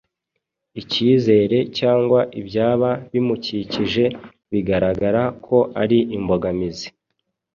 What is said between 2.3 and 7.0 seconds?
ibyaba bimukikije bigaragara ko ari imbogamizi.